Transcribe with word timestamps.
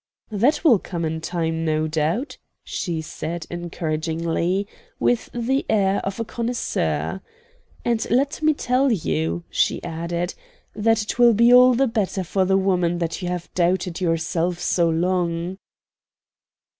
"That 0.31 0.63
will 0.63 0.79
come 0.79 1.05
in 1.05 1.21
time, 1.21 1.63
no 1.63 1.85
doubt," 1.87 2.39
she 2.63 3.01
said, 3.03 3.45
encouragingly, 3.51 4.65
with 4.99 5.29
the 5.31 5.63
air 5.69 5.99
of 6.03 6.19
a 6.19 6.25
connoisseur; 6.25 7.21
"and 7.85 8.09
let 8.09 8.41
me 8.41 8.55
tell 8.55 8.91
you," 8.91 9.43
she 9.51 9.83
added, 9.83 10.33
"that 10.75 11.03
it 11.03 11.19
will 11.19 11.35
be 11.35 11.53
all 11.53 11.75
the 11.75 11.85
better 11.85 12.23
for 12.23 12.45
the 12.45 12.57
woman 12.57 12.97
that 12.97 13.21
you 13.21 13.27
have 13.27 13.53
doubted 13.53 14.01
yourself 14.01 14.57
so 14.59 14.89
long." 14.89 15.59